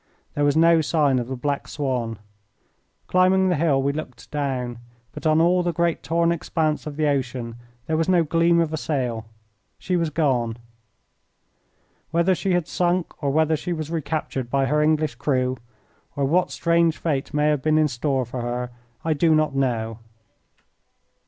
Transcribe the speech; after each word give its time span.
There 0.33 0.43
was 0.43 0.57
no 0.57 0.81
sign 0.81 1.19
of 1.19 1.27
the 1.27 1.35
Black 1.35 1.67
Swan. 1.67 2.17
Climbing 3.05 3.49
the 3.49 3.55
hill 3.55 3.83
we 3.83 3.93
looked 3.93 4.31
down, 4.31 4.79
but 5.11 5.27
on 5.27 5.39
all 5.39 5.61
the 5.61 5.71
great 5.71 6.01
torn 6.01 6.31
expanse 6.31 6.87
of 6.87 6.95
the 6.95 7.05
ocean 7.07 7.55
there 7.85 7.95
was 7.97 8.09
no 8.09 8.23
gleam 8.23 8.59
of 8.59 8.73
a 8.73 8.77
sail. 8.77 9.27
She 9.77 9.95
was 9.95 10.09
gone. 10.09 10.57
Whether 12.09 12.33
she 12.33 12.53
had 12.53 12.67
sunk, 12.67 13.13
or 13.23 13.29
whether 13.29 13.55
she 13.55 13.73
was 13.73 13.91
recaptured 13.91 14.49
by 14.49 14.65
her 14.65 14.81
English 14.81 15.13
crew, 15.13 15.57
or 16.15 16.25
what 16.25 16.49
strange 16.49 16.97
fate 16.97 17.31
may 17.31 17.49
have 17.49 17.61
been 17.61 17.77
in 17.77 17.87
store 17.87 18.25
for 18.25 18.41
her, 18.41 18.71
I 19.05 19.13
do 19.13 19.35
not 19.35 19.53
know. 19.53 19.99